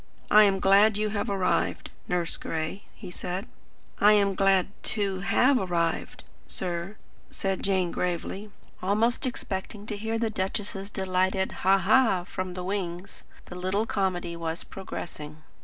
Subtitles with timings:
[0.31, 3.45] "I am glad you have arrived, Nurse Gray," he said.
[3.99, 6.95] "I am glad TO have arrived, sir,"
[7.29, 8.49] said Jane gravely,
[8.81, 13.21] almost expecting to hear the duchess's delighted "Ha, ha!" from the wings.
[13.45, 15.43] The little comedy was progressing.